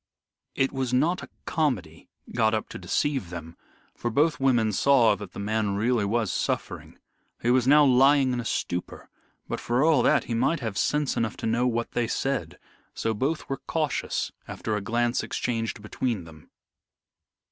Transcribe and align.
It 0.55 0.71
was 0.71 0.91
not 0.91 1.21
a 1.21 1.29
comedy 1.45 2.09
got 2.33 2.55
up 2.55 2.69
to 2.69 2.79
deceive 2.79 3.29
them, 3.29 3.55
for 3.93 4.09
both 4.09 4.39
women 4.39 4.71
saw 4.71 5.13
that 5.15 5.33
the 5.33 5.39
man 5.39 5.75
really 5.75 6.05
was 6.05 6.33
suffering. 6.33 6.97
He 7.43 7.51
was 7.51 7.67
now 7.67 7.85
lying 7.85 8.33
in 8.33 8.39
a 8.39 8.45
stupor, 8.45 9.11
but, 9.47 9.59
for 9.59 9.83
all 9.85 10.01
that, 10.01 10.23
he 10.23 10.33
might 10.33 10.59
have 10.59 10.75
sense 10.75 11.15
enough 11.15 11.37
to 11.37 11.45
know 11.45 11.67
what 11.67 11.91
they 11.91 12.07
said, 12.07 12.57
so 12.95 13.13
both 13.13 13.47
were 13.47 13.57
cautious 13.67 14.31
after 14.47 14.75
a 14.75 14.81
glance 14.81 15.21
exchanged 15.21 15.83
between 15.83 16.23
them. 16.23 16.49